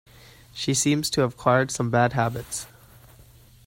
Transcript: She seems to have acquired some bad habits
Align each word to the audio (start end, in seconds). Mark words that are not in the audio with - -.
She 0.51 0.73
seems 0.73 1.11
to 1.11 1.21
have 1.21 1.33
acquired 1.33 1.69
some 1.69 1.91
bad 1.91 2.13
habits 2.13 2.65